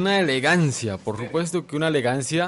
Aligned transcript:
Una 0.00 0.20
elegancia, 0.20 0.96
por 0.96 1.16
supuesto 1.16 1.66
que 1.66 1.74
una 1.74 1.88
elegancia 1.88 2.46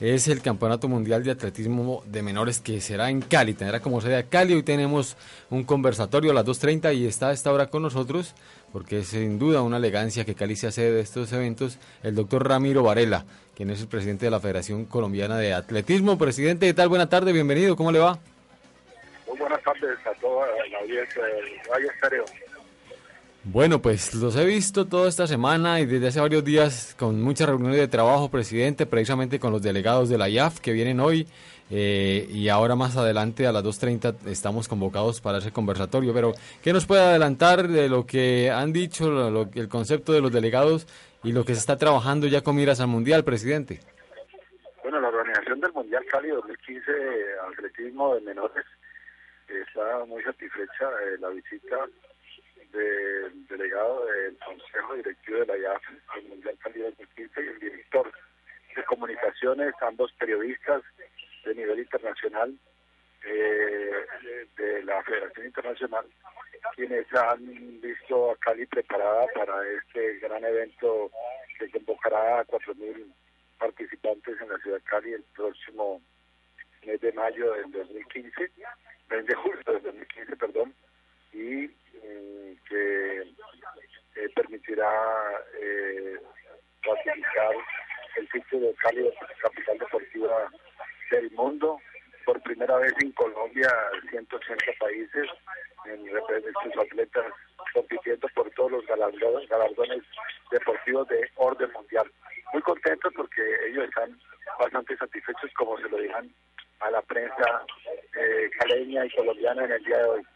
es 0.00 0.28
el 0.28 0.40
Campeonato 0.40 0.88
Mundial 0.88 1.22
de 1.22 1.30
Atletismo 1.30 2.02
de 2.06 2.22
Menores 2.22 2.58
que 2.58 2.80
será 2.80 3.10
en 3.10 3.20
Cali, 3.20 3.52
tendrá 3.52 3.80
como 3.80 4.00
sede 4.00 4.16
a 4.16 4.22
Cali. 4.22 4.54
Hoy 4.54 4.62
tenemos 4.62 5.14
un 5.50 5.64
conversatorio 5.64 6.30
a 6.30 6.34
las 6.34 6.46
2.30 6.46 6.96
y 6.96 7.06
está 7.06 7.28
a 7.28 7.32
esta 7.32 7.52
hora 7.52 7.66
con 7.66 7.82
nosotros, 7.82 8.34
porque 8.72 9.00
es 9.00 9.08
sin 9.08 9.38
duda 9.38 9.60
una 9.60 9.76
elegancia 9.76 10.24
que 10.24 10.34
Cali 10.34 10.56
se 10.56 10.68
hace 10.68 10.90
de 10.90 11.02
estos 11.02 11.30
eventos, 11.34 11.78
el 12.02 12.14
doctor 12.14 12.48
Ramiro 12.48 12.82
Varela, 12.82 13.26
quien 13.54 13.68
es 13.68 13.82
el 13.82 13.88
presidente 13.88 14.24
de 14.24 14.30
la 14.30 14.40
Federación 14.40 14.86
Colombiana 14.86 15.36
de 15.36 15.52
Atletismo. 15.52 16.16
Presidente, 16.16 16.64
¿qué 16.64 16.72
tal? 16.72 16.88
Buenas 16.88 17.10
tardes, 17.10 17.34
bienvenido, 17.34 17.76
¿cómo 17.76 17.92
le 17.92 17.98
va? 17.98 18.18
Muy 19.28 19.38
buenas 19.38 19.62
tardes 19.62 19.98
a 20.06 20.18
toda 20.18 20.46
la 20.72 20.78
audiencia 20.78 21.22
del 21.22 21.44
Valle 21.70 21.88
Estéreo. 21.88 22.24
Bueno, 23.48 23.80
pues 23.80 24.12
los 24.16 24.34
he 24.36 24.44
visto 24.44 24.86
toda 24.86 25.08
esta 25.08 25.28
semana 25.28 25.78
y 25.78 25.86
desde 25.86 26.08
hace 26.08 26.20
varios 26.20 26.44
días 26.44 26.96
con 26.98 27.22
muchas 27.22 27.48
reuniones 27.48 27.78
de 27.78 27.86
trabajo, 27.86 28.28
presidente, 28.28 28.86
precisamente 28.86 29.38
con 29.38 29.52
los 29.52 29.62
delegados 29.62 30.08
de 30.08 30.18
la 30.18 30.28
IAF 30.28 30.58
que 30.58 30.72
vienen 30.72 30.98
hoy 30.98 31.28
eh, 31.70 32.26
y 32.28 32.48
ahora 32.48 32.74
más 32.74 32.96
adelante 32.96 33.46
a 33.46 33.52
las 33.52 33.62
2.30 33.62 34.26
estamos 34.26 34.66
convocados 34.66 35.20
para 35.20 35.38
ese 35.38 35.52
conversatorio. 35.52 36.12
Pero, 36.12 36.32
¿qué 36.60 36.72
nos 36.72 36.86
puede 36.86 37.02
adelantar 37.02 37.68
de 37.68 37.88
lo 37.88 38.04
que 38.04 38.50
han 38.50 38.72
dicho, 38.72 39.08
lo, 39.08 39.48
el 39.54 39.68
concepto 39.68 40.12
de 40.12 40.20
los 40.20 40.32
delegados 40.32 40.88
y 41.22 41.30
lo 41.30 41.44
que 41.44 41.54
se 41.54 41.60
está 41.60 41.76
trabajando 41.76 42.26
ya 42.26 42.40
con 42.40 42.56
miras 42.56 42.80
al 42.80 42.88
Mundial, 42.88 43.22
presidente? 43.22 43.78
Bueno, 44.82 45.00
la 45.00 45.06
organización 45.06 45.60
del 45.60 45.72
Mundial 45.72 46.04
Cali 46.10 46.30
2015 46.30 46.90
atletismo 47.52 48.12
de 48.16 48.22
menores 48.22 48.66
está 49.48 50.04
muy 50.04 50.20
satisfecha 50.24 50.90
de 50.90 51.18
la 51.18 51.28
visita 51.28 51.76
del 52.72 53.46
delegado 53.46 54.06
del 54.06 54.36
Consejo 54.38 54.94
Directivo 54.94 55.38
de 55.40 55.46
la 55.46 55.58
IAF 55.58 55.82
al 56.08 56.22
Mundial 56.24 56.58
Cali 56.62 56.80
2015 56.80 57.42
y 57.42 57.46
el 57.46 57.58
director 57.58 58.12
de 58.74 58.84
comunicaciones, 58.84 59.74
ambos 59.80 60.12
periodistas 60.14 60.82
de 61.44 61.54
nivel 61.54 61.78
internacional 61.78 62.54
eh, 63.24 64.06
de 64.56 64.82
la 64.84 65.02
Federación 65.02 65.46
Internacional, 65.46 66.06
quienes 66.74 67.06
han 67.14 67.80
visto 67.80 68.30
a 68.30 68.36
Cali 68.36 68.66
preparada 68.66 69.26
para 69.34 69.66
este 69.68 70.18
gran 70.18 70.44
evento 70.44 71.10
que 71.58 71.70
convocará 71.70 72.40
a 72.40 72.46
4.000 72.46 73.12
participantes 73.58 74.40
en 74.40 74.48
la 74.48 74.58
ciudad 74.58 74.76
de 74.76 74.84
Cali 74.84 75.12
el 75.12 75.24
próximo 75.34 76.02
mes 76.84 77.00
de 77.00 77.12
mayo 77.12 77.52
del 77.54 77.72
2015, 77.72 78.50
mes 79.10 79.26
de 79.26 79.34
julio 79.34 79.62
del 79.66 79.82
2015, 79.82 80.36
perdón, 80.36 80.74
y 81.36 81.68
que 82.68 83.20
eh, 83.20 84.28
permitirá 84.34 84.90
eh, 85.60 86.16
el 88.16 88.28
sitio 88.30 88.60
de 88.60 88.74
Cali 88.74 89.10
capital 89.42 89.78
deportiva 89.78 90.50
del 91.10 91.30
mundo. 91.32 91.78
Por 92.24 92.42
primera 92.42 92.76
vez 92.78 92.92
en 93.02 93.12
Colombia, 93.12 93.70
180 94.10 94.64
países, 94.80 95.28
en 95.84 96.04
sus 96.06 96.82
atletas 96.82 97.32
compitiendo 97.72 98.26
por 98.34 98.50
todos 98.52 98.72
los 98.72 98.86
galardones, 98.86 99.48
galardones 99.48 100.02
deportivos 100.50 101.06
de 101.08 101.30
orden 101.36 101.70
mundial. 101.72 102.10
Muy 102.52 102.62
contentos 102.62 103.12
porque 103.14 103.42
ellos 103.68 103.84
están 103.84 104.18
bastante 104.58 104.96
satisfechos, 104.96 105.52
como 105.56 105.76
se 105.78 105.88
lo 105.88 105.98
digan 105.98 106.32
a 106.80 106.90
la 106.90 107.02
prensa 107.02 107.64
eh, 108.18 108.50
caleña 108.58 109.04
y 109.04 109.10
colombiana 109.10 109.64
en 109.64 109.72
el 109.72 109.84
día 109.84 109.98
de 109.98 110.04
hoy. 110.04 110.26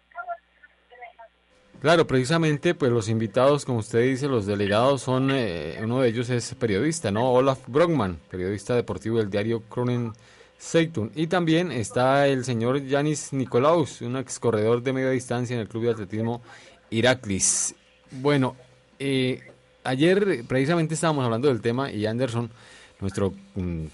Claro, 1.80 2.06
precisamente, 2.06 2.74
pues 2.74 2.92
los 2.92 3.08
invitados, 3.08 3.64
como 3.64 3.78
usted 3.78 4.02
dice, 4.02 4.28
los 4.28 4.44
delegados 4.44 5.00
son, 5.00 5.30
eh, 5.32 5.80
uno 5.82 6.02
de 6.02 6.10
ellos 6.10 6.28
es 6.28 6.54
periodista, 6.54 7.10
¿no? 7.10 7.32
Olaf 7.32 7.58
Brogman, 7.66 8.18
periodista 8.30 8.74
deportivo 8.74 9.16
del 9.16 9.30
diario 9.30 9.62
Kronen 9.62 10.12
Zeitung. 10.60 11.10
Y 11.14 11.26
también 11.28 11.72
está 11.72 12.28
el 12.28 12.44
señor 12.44 12.84
Yanis 12.84 13.32
Nicolaus, 13.32 14.02
un 14.02 14.18
ex 14.18 14.38
corredor 14.38 14.82
de 14.82 14.92
media 14.92 15.08
distancia 15.08 15.54
en 15.54 15.60
el 15.60 15.68
Club 15.68 15.84
de 15.84 15.90
Atletismo 15.92 16.42
Iraklis. 16.90 17.74
Bueno, 18.10 18.56
eh, 18.98 19.40
ayer 19.82 20.44
precisamente 20.46 20.92
estábamos 20.92 21.24
hablando 21.24 21.48
del 21.48 21.62
tema 21.62 21.90
y 21.90 22.04
Anderson, 22.04 22.50
nuestro 23.00 23.32
mm, 23.54 23.84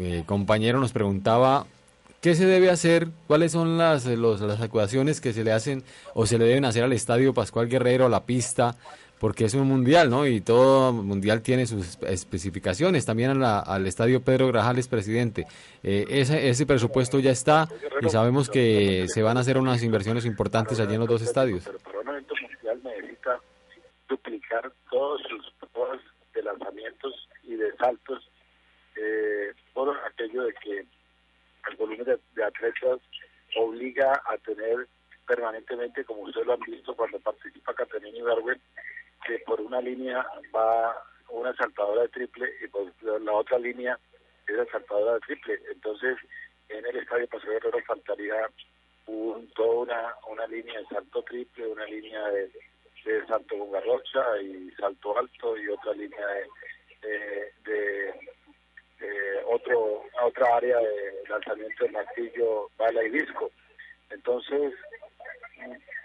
eh, 0.00 0.24
compañero, 0.26 0.80
nos 0.80 0.90
preguntaba 0.90 1.64
¿Qué 2.26 2.34
se 2.34 2.44
debe 2.44 2.70
hacer? 2.70 3.06
¿Cuáles 3.28 3.52
son 3.52 3.78
las, 3.78 4.04
los, 4.04 4.40
las 4.40 4.60
acusaciones 4.60 5.20
que 5.20 5.32
se 5.32 5.44
le 5.44 5.52
hacen 5.52 5.84
o 6.12 6.26
se 6.26 6.38
le 6.38 6.44
deben 6.44 6.64
hacer 6.64 6.82
al 6.82 6.92
estadio 6.92 7.32
Pascual 7.32 7.68
Guerrero, 7.68 8.06
a 8.06 8.08
la 8.08 8.26
pista? 8.26 8.74
Porque 9.20 9.44
es 9.44 9.54
un 9.54 9.68
mundial, 9.68 10.10
¿no? 10.10 10.26
Y 10.26 10.40
todo 10.40 10.92
mundial 10.92 11.40
tiene 11.42 11.66
sus 11.66 11.98
especificaciones. 12.02 13.06
También 13.06 13.44
al 13.44 13.86
estadio 13.86 14.22
Pedro 14.22 14.48
Grajales, 14.48 14.88
presidente. 14.88 15.46
Eh, 15.84 16.04
ese, 16.08 16.48
ese 16.48 16.66
presupuesto 16.66 17.20
ya 17.20 17.30
está 17.30 17.68
y 18.02 18.08
sabemos 18.08 18.50
que 18.50 19.06
se 19.06 19.22
van 19.22 19.36
a 19.36 19.40
hacer 19.42 19.56
unas 19.56 19.84
inversiones 19.84 20.24
importantes 20.24 20.80
allí 20.80 20.94
en 20.94 21.00
los 21.02 21.08
dos 21.08 21.22
estadios. 21.22 21.62
Pero 21.84 22.00
un 22.00 22.08
evento 22.08 22.34
mundial 22.42 22.80
necesita 22.82 23.38
duplicar 24.08 24.72
todos 24.90 25.22
sus 25.30 25.54
de 26.34 26.42
lanzamientos 26.42 27.28
y 27.44 27.54
de 27.54 27.72
saltos 27.76 28.28
eh, 28.96 29.52
por 29.72 29.96
aquello 30.08 30.42
de 30.42 30.54
que 30.54 30.95
volumen 31.76 32.18
de, 32.34 32.44
atletas 32.44 33.00
obliga 33.56 34.22
a 34.26 34.36
tener 34.38 34.86
permanentemente, 35.26 36.04
como 36.04 36.22
ustedes 36.22 36.46
lo 36.46 36.54
han 36.54 36.60
visto 36.60 36.94
cuando 36.94 37.18
participa 37.20 37.74
Caterina 37.74 38.18
Ibarwen, 38.18 38.60
que 39.26 39.38
por 39.40 39.60
una 39.60 39.80
línea 39.80 40.24
va 40.54 40.96
una 41.30 41.54
saltadora 41.56 42.02
de 42.02 42.08
triple 42.08 42.48
y 42.62 42.68
por 42.68 42.92
la 43.02 43.32
otra 43.32 43.58
línea 43.58 43.98
es 44.46 44.56
la 44.56 44.66
saltadora 44.66 45.14
de 45.14 45.20
triple. 45.20 45.60
Entonces, 45.72 46.16
en 46.68 46.86
el 46.86 46.96
estadio 46.96 47.26
Paseo 47.28 47.50
Guerrero 47.50 47.78
faltaría 47.86 48.48
un, 49.06 49.48
toda 49.54 49.82
una, 49.82 50.14
una 50.28 50.46
línea 50.46 50.78
de 50.78 50.86
salto 50.86 51.22
triple, 51.22 51.66
una 51.66 51.84
línea 51.86 52.22
de, 52.28 52.50
salto 53.28 53.56
con 53.58 53.70
garrocha 53.70 54.40
y 54.42 54.70
salto 54.72 55.16
alto 55.16 55.56
y 55.56 55.68
otra 55.68 55.92
línea 55.92 56.26
de, 57.02 57.52
de 57.64 58.14
otro 59.46 60.04
otra 60.22 60.56
área 60.56 60.78
de 60.78 61.28
lanzamiento 61.28 61.84
de 61.84 61.90
martillo, 61.90 62.70
bala 62.76 63.04
y 63.04 63.10
disco. 63.10 63.50
Entonces, 64.10 64.72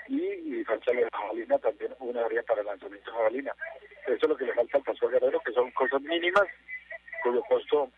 y, 0.08 0.22
y 0.22 0.64
falta 0.66 0.94
la 0.94 1.08
jabalina 1.12 1.58
también, 1.60 1.96
una 2.00 2.26
área 2.26 2.44
para 2.44 2.64
lanzamiento 2.64 3.10
de 3.10 3.18
jabalina. 3.18 3.56
Eso 4.08 4.16
es 4.16 4.30
lo 4.30 4.38
que 4.38 4.46
le 4.46 4.54
falta 4.54 4.78
al 4.78 4.84
Pastor 4.84 5.12
Guerrero, 5.12 5.40
que 5.40 5.54
son 5.54 5.72
cosas 5.72 6.02
mínimas, 6.02 6.48
cuyo 7.24 7.42
costo 7.44 7.90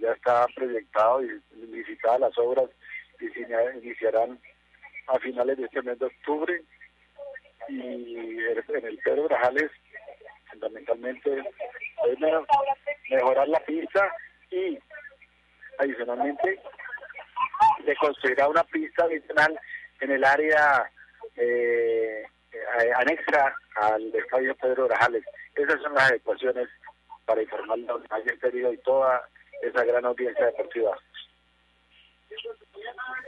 ya 0.00 0.12
está 0.12 0.46
proyectado 0.54 1.22
y 1.22 1.40
licitadas 1.52 2.20
las 2.20 2.38
obras 2.38 2.70
y 3.20 3.28
se 3.28 3.46
iniciarán 3.82 4.40
a 5.06 5.18
finales 5.18 5.56
de 5.58 5.64
este 5.64 5.82
mes 5.82 5.98
de 5.98 6.06
octubre. 6.06 6.62
Y 7.68 8.38
en 8.38 8.86
el 8.86 8.98
Pedro 9.04 9.24
Grajales, 9.24 9.70
fundamentalmente, 10.50 11.38
es 11.38 12.18
mejorar 13.10 13.48
la 13.48 13.60
pista 13.60 14.10
y 14.50 14.78
adicionalmente 15.78 16.60
se 17.84 17.96
construirá 17.96 18.48
una 18.48 18.64
pista 18.64 19.04
adicional 19.04 19.58
en 20.00 20.10
el 20.10 20.24
área 20.24 20.90
eh, 21.36 22.22
eh, 22.52 22.92
anexa 22.96 23.54
al 23.76 24.14
estadio 24.14 24.54
Pedro 24.56 24.88
Grajales. 24.88 25.24
Esas 25.54 25.80
son 25.82 25.94
las 25.94 26.12
ecuaciones 26.12 26.68
para 27.24 27.42
informar 27.42 27.78
al 28.10 28.22
pedido 28.38 28.72
y 28.72 28.78
toda 28.78 29.28
esa 29.62 29.84
gran 29.84 30.04
audiencia 30.04 30.46
deportiva. 30.46 30.96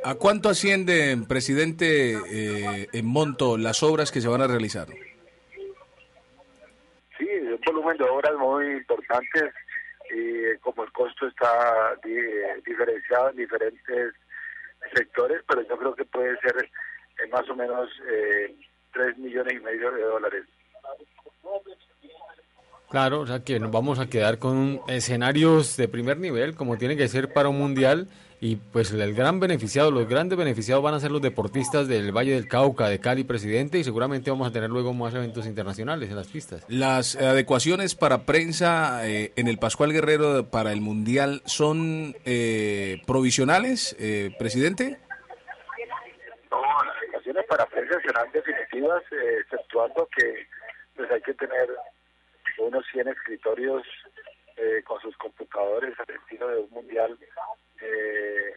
¿A 0.05 0.15
cuánto 0.15 0.49
asciende, 0.49 1.17
presidente, 1.29 2.13
eh, 2.13 2.89
en 2.93 3.07
monto 3.07 3.57
las 3.57 3.83
obras 3.83 4.13
que 4.13 4.21
se 4.21 4.29
van 4.29 4.43
a 4.43 4.47
realizar? 4.47 4.89
Sí, 7.19 7.29
un 7.29 7.61
volumen 7.65 7.97
de 7.97 8.05
obras 8.05 8.35
muy 8.37 8.67
importantes 8.73 9.53
y 10.11 10.59
como 10.59 10.85
el 10.85 10.93
costo 10.93 11.27
está 11.27 11.97
diferenciado 12.65 13.31
en 13.31 13.37
diferentes 13.37 14.15
sectores, 14.95 15.43
pero 15.49 15.63
yo 15.63 15.77
creo 15.77 15.95
que 15.95 16.05
puede 16.05 16.39
ser 16.39 16.65
eh, 16.65 17.27
más 17.31 17.49
o 17.49 17.55
menos 17.55 17.91
eh, 18.09 18.55
3 18.93 19.19
millones 19.19 19.55
y 19.55 19.61
medio 19.61 19.91
de 19.93 20.03
dólares. 20.03 20.45
Claro, 22.97 23.21
o 23.21 23.27
sea 23.27 23.41
que 23.41 23.61
nos 23.61 23.71
vamos 23.71 23.99
a 23.99 24.09
quedar 24.09 24.39
con 24.39 24.81
escenarios 24.89 25.77
de 25.77 25.87
primer 25.87 26.17
nivel, 26.17 26.55
como 26.55 26.79
tiene 26.79 26.97
que 26.97 27.09
ser 27.09 27.31
para 27.31 27.51
un 27.51 27.59
mundial, 27.59 28.09
y 28.41 28.57
pues 28.57 28.91
el 28.91 29.15
gran 29.15 29.39
beneficiado, 29.39 29.91
los 29.91 30.09
grandes 30.09 30.39
beneficiados 30.39 30.83
van 30.83 30.95
a 30.95 31.01
ser 31.01 31.11
los 31.11 31.21
deportistas 31.21 31.89
del 31.89 32.11
Valle 32.11 32.33
del 32.33 32.49
Cauca, 32.49 32.89
de 32.89 32.99
Cali, 32.99 33.25
presidente, 33.25 33.79
y 33.79 33.85
seguramente 33.85 34.31
vamos 34.31 34.49
a 34.49 34.51
tener 34.51 34.71
luego 34.71 34.95
más 34.95 35.13
eventos 35.13 35.45
internacionales 35.45 36.09
en 36.09 36.17
las 36.17 36.29
pistas. 36.29 36.65
Las 36.69 37.17
adecuaciones 37.17 37.95
para 37.95 38.25
prensa 38.25 39.07
eh, 39.07 39.31
en 39.37 39.49
el 39.49 39.59
Pascual 39.59 39.93
Guerrero 39.93 40.47
para 40.47 40.73
el 40.73 40.81
Mundial 40.81 41.43
son 41.45 42.17
eh, 42.25 43.03
provisionales, 43.07 43.95
eh, 43.99 44.35
presidente. 44.39 44.97
No, 46.51 46.63
las 46.83 46.97
adecuaciones 46.97 47.45
para 47.47 47.67
prensa 47.67 48.01
serán 48.01 48.33
definitivas, 48.33 49.03
exceptuando 49.43 50.09
que 50.17 50.47
pues 50.97 51.11
hay 51.11 51.21
que 51.21 51.35
tener 51.35 51.69
unos 52.59 52.85
100 52.93 53.09
escritorios 53.09 53.83
eh, 54.57 54.83
con 54.85 55.01
sus 55.01 55.17
computadores 55.17 55.99
al 55.99 56.15
estilo 56.15 56.49
de 56.49 56.59
un 56.59 56.71
mundial. 56.71 57.19
Eh, 57.81 58.57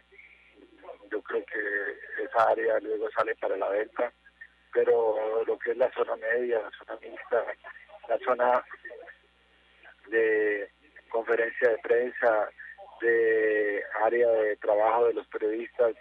yo 1.10 1.22
creo 1.22 1.44
que 1.44 2.24
esa 2.24 2.50
área 2.50 2.78
luego 2.80 3.10
sale 3.10 3.34
para 3.36 3.56
la 3.56 3.68
venta, 3.68 4.12
pero 4.72 5.44
lo 5.44 5.58
que 5.58 5.72
es 5.72 5.76
la 5.76 5.90
zona 5.92 6.16
media, 6.16 6.60
la 6.62 6.70
zona 6.70 6.98
mixta, 7.00 7.44
la 8.08 8.18
zona 8.18 8.64
de 10.08 10.70
conferencia 11.10 11.70
de 11.70 11.78
prensa, 11.78 12.48
de 13.00 13.82
área 14.02 14.28
de 14.28 14.56
trabajo 14.56 15.06
de 15.06 15.14
los 15.14 15.26
periodistas 15.28 15.94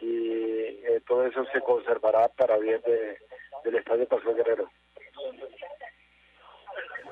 y 0.00 0.80
eh, 0.84 1.00
todo 1.06 1.26
eso 1.26 1.44
se 1.52 1.60
conservará 1.60 2.28
para 2.28 2.58
bien 2.58 2.80
del 2.82 3.76
Estadio 3.76 4.06
Pascual 4.08 4.36
Guerrero. 4.36 4.68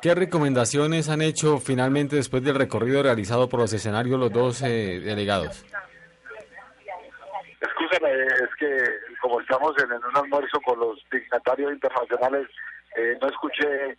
¿Qué 0.03 0.15
recomendaciones 0.15 1.09
han 1.09 1.23
hecho 1.23 1.59
finalmente 1.59 2.17
después 2.17 2.43
del 2.43 2.55
recorrido 2.55 3.03
realizado 3.03 3.49
por 3.49 3.61
los 3.61 3.73
escenarios 3.73 4.19
los 4.19 4.33
dos 4.33 4.63
eh, 4.63 5.01
delegados? 5.01 5.65
Escúchame, 7.61 8.11
es 8.13 8.55
que 8.59 8.77
como 9.21 9.41
estamos 9.41 9.73
en, 9.83 9.93
un 9.93 10.17
almuerzo 10.17 10.59
con 10.65 10.81
los 10.81 10.99
dignatarios 11.13 11.73
internacionales, 11.73 12.49
eh, 12.97 13.19
no 13.21 13.29
escuché 13.29 13.97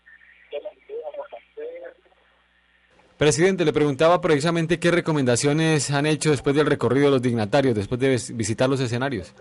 Presidente, 3.21 3.63
le 3.65 3.71
preguntaba 3.71 4.19
precisamente 4.19 4.79
qué 4.79 4.89
recomendaciones 4.89 5.91
han 5.91 6.07
hecho 6.07 6.31
después 6.31 6.55
del 6.55 6.65
recorrido 6.65 7.05
de 7.05 7.11
los 7.11 7.21
dignatarios, 7.21 7.75
después 7.75 8.01
de 8.01 8.17
visitar 8.33 8.67
los 8.67 8.79
escenarios. 8.79 9.35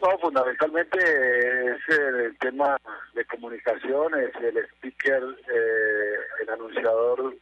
No, 0.00 0.18
fundamentalmente 0.18 0.98
es 0.98 1.98
el 1.98 2.36
tema 2.38 2.78
de 3.12 3.24
comunicaciones, 3.26 4.30
el 4.40 4.56
speaker, 4.56 5.22
eh, 5.52 6.14
el 6.40 6.48
anunciador. 6.48 7.34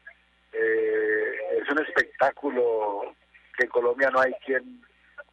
Eh, 0.53 1.35
es 1.63 1.71
un 1.71 1.79
espectáculo 1.81 3.15
que 3.57 3.65
en 3.65 3.71
Colombia 3.71 4.11
no 4.11 4.21
hay 4.21 4.33
quien, 4.45 4.83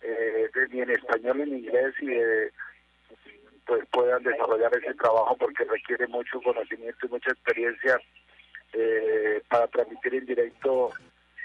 eh, 0.01 0.49
ni 0.69 0.81
en 0.81 0.91
español 0.91 1.37
ni 1.37 1.43
en 1.43 1.57
inglés, 1.65 1.95
y 2.01 2.11
pues 3.65 3.83
puedan 3.91 4.21
desarrollar 4.21 4.75
ese 4.77 4.93
trabajo 4.93 5.35
porque 5.37 5.63
requiere 5.63 6.05
mucho 6.07 6.39
conocimiento 6.41 7.07
y 7.07 7.09
mucha 7.09 7.31
experiencia 7.31 7.99
eh, 8.73 9.41
para 9.49 9.67
transmitir 9.67 10.13
en 10.13 10.25
directo 10.27 10.91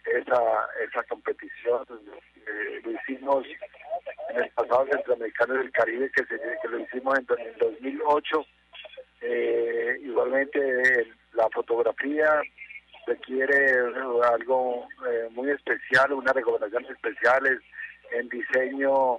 esa, 0.05 0.69
esa 0.87 1.03
competición. 1.05 1.87
Eh, 2.47 2.81
lo 2.85 2.91
hicimos 2.91 3.47
en 4.31 4.43
el 4.43 4.51
pasado 4.51 4.87
Centroamericano 4.91 5.55
del 5.55 5.71
Caribe, 5.73 6.11
que, 6.15 6.25
que 6.25 6.69
lo 6.69 6.79
hicimos 6.79 7.19
en, 7.19 7.27
el 7.47 7.59
2008. 7.59 8.47
Eh, 9.23 9.99
igualmente 10.03 11.07
la 11.35 11.49
fotografía 11.51 12.43
requiere 13.07 13.79
algo 14.25 14.87
eh, 15.09 15.29
muy 15.33 15.51
especial, 15.51 16.13
unas 16.13 16.35
recomendaciones 16.35 16.91
especiales 16.91 17.61
en 18.13 18.29
diseño 18.29 19.19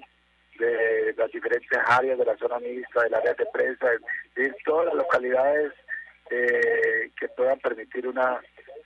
de 0.60 1.14
las 1.18 1.32
diferentes 1.32 1.80
áreas 1.88 2.18
de 2.18 2.26
la 2.26 2.38
zona 2.38 2.60
mixta, 2.60 3.04
del 3.04 3.14
área 3.16 3.34
de 3.34 3.46
prensa, 3.52 3.88
de 4.36 4.54
todas 4.66 4.88
las 4.88 4.96
localidades 4.96 5.74
eh, 6.30 7.12
que 7.20 7.28
puedan 7.30 7.60
permitir 7.60 8.08
una 8.08 8.40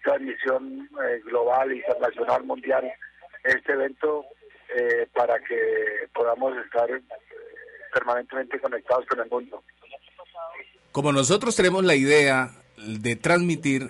transmisión 0.04 0.90
eh, 1.04 1.22
global, 1.26 1.74
internacional, 1.74 2.44
mundial, 2.44 2.92
este 3.44 3.74
evento 3.74 4.26
eh, 4.76 5.08
para 5.14 5.40
que 5.40 6.10
podamos 6.14 6.56
estar 6.66 6.88
permanentemente 7.94 8.60
conectados 8.60 9.06
con 9.06 9.20
el 9.20 9.30
mundo. 9.30 9.64
Como 10.92 11.12
nosotros 11.12 11.56
tenemos 11.56 11.84
la 11.84 11.96
idea 11.96 12.52
de 12.78 13.16
transmitir 13.16 13.90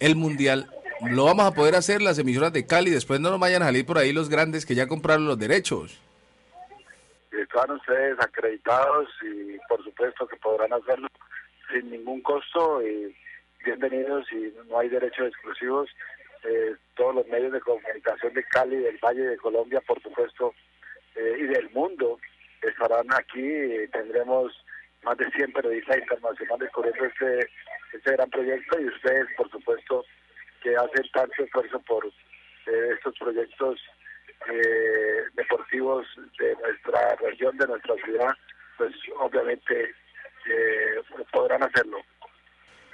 el 0.00 0.16
mundial, 0.16 0.70
lo 1.02 1.24
vamos 1.24 1.46
a 1.46 1.52
poder 1.52 1.74
hacer 1.74 2.00
las 2.02 2.18
emisoras 2.18 2.52
de 2.52 2.66
Cali, 2.66 2.90
después 2.90 3.20
no 3.20 3.30
nos 3.30 3.40
vayan 3.40 3.62
a 3.62 3.66
salir 3.66 3.84
por 3.84 3.98
ahí 3.98 4.12
los 4.12 4.28
grandes 4.28 4.64
que 4.64 4.74
ya 4.74 4.86
compraron 4.86 5.26
los 5.26 5.38
derechos. 5.38 6.00
Están 7.30 7.70
ustedes 7.70 8.18
acreditados 8.18 9.08
y 9.22 9.58
por 9.68 9.82
supuesto 9.84 10.26
que 10.26 10.36
podrán 10.36 10.72
hacerlo 10.72 11.08
sin 11.70 11.90
ningún 11.90 12.22
costo 12.22 12.82
y 12.82 13.14
bienvenidos 13.64 14.24
y 14.32 14.52
no 14.70 14.78
hay 14.78 14.88
derechos 14.88 15.28
exclusivos. 15.28 15.90
Eh, 16.44 16.76
todos 16.94 17.14
los 17.14 17.26
medios 17.28 17.52
de 17.52 17.60
comunicación 17.60 18.32
de 18.34 18.44
Cali, 18.44 18.76
del 18.76 18.98
Valle 18.98 19.22
de 19.22 19.36
Colombia, 19.36 19.80
por 19.86 20.00
supuesto, 20.02 20.54
eh, 21.14 21.36
y 21.40 21.42
del 21.44 21.70
mundo 21.70 22.18
estarán 22.62 23.06
aquí. 23.12 23.86
Tendremos 23.92 24.52
más 25.02 25.16
de 25.18 25.30
100 25.30 25.52
periodistas 25.52 25.98
internacionales 25.98 26.70
cubriendo 26.72 27.04
este, 27.04 27.48
este 27.92 28.12
gran 28.12 28.30
proyecto 28.30 28.80
y 28.80 28.86
ustedes, 28.86 29.26
por 29.36 29.50
supuesto, 29.50 30.04
que 30.62 30.76
hacen 30.76 31.04
tanto 31.12 31.44
esfuerzo 31.44 31.80
por 31.80 32.06
eh, 32.06 32.90
estos 32.94 33.16
proyectos 33.18 33.80
deportivos 35.34 36.06
de 36.38 36.54
nuestra 36.56 37.16
región, 37.16 37.56
de 37.56 37.66
nuestra 37.66 37.96
ciudad, 37.96 38.32
pues 38.76 38.94
obviamente 39.18 39.92
podrán 41.32 41.64
hacerlo. 41.64 41.98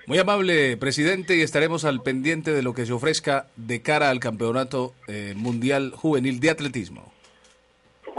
Muy 0.07 0.19
amable, 0.19 0.77
presidente, 0.77 1.37
y 1.37 1.43
estaremos 1.43 1.85
al 1.85 2.03
pendiente 2.03 2.53
de 2.53 2.63
lo 2.63 2.75
que 2.75 2.87
se 2.87 2.93
ofrezca 2.93 3.47
de 3.55 3.83
cara 3.83 4.11
al 4.11 4.19
Campeonato 4.19 4.95
eh, 5.07 5.35
Mundial 5.37 5.93
Juvenil 5.95 6.41
de 6.41 6.51
Atletismo. 6.51 7.12